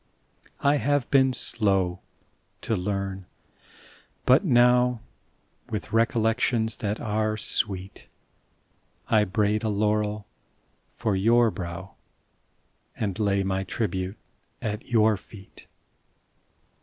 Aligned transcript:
I 0.61 0.77
have 0.77 1.07
been 1.11 1.31
slow 1.31 1.99
to 2.63 2.73
learn, 2.75 3.27
but 4.25 4.43
now, 4.43 5.01
With 5.69 5.93
recollections 5.93 6.75
■ 6.77 6.77
that 6.79 6.99
are 6.99 7.37
sweet, 7.37 8.07
I 9.09 9.25
braid 9.25 9.61
a 9.63 9.69
laurel 9.69 10.25
for 10.95 11.15
your 11.15 11.51
brow 11.51 11.97
And 12.95 13.19
lay 13.19 13.43
my 13.43 13.63
tribute 13.63 14.17
at 14.59 14.83
your 14.87 15.19
eet. 15.31 15.67